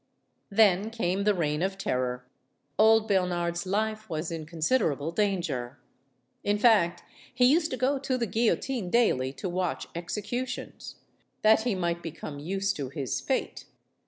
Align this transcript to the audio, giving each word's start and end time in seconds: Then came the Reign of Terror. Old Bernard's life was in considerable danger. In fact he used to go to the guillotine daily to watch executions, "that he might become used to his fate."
Then 0.49 0.89
came 0.89 1.25
the 1.25 1.35
Reign 1.35 1.61
of 1.61 1.77
Terror. 1.77 2.25
Old 2.79 3.07
Bernard's 3.07 3.67
life 3.67 4.09
was 4.09 4.31
in 4.31 4.47
considerable 4.47 5.11
danger. 5.11 5.77
In 6.43 6.57
fact 6.57 7.03
he 7.31 7.45
used 7.45 7.69
to 7.69 7.77
go 7.77 7.99
to 7.99 8.17
the 8.17 8.25
guillotine 8.25 8.89
daily 8.89 9.31
to 9.33 9.47
watch 9.47 9.85
executions, 9.93 10.95
"that 11.43 11.65
he 11.65 11.75
might 11.75 12.01
become 12.01 12.39
used 12.39 12.75
to 12.77 12.89
his 12.89 13.21
fate." 13.21 13.65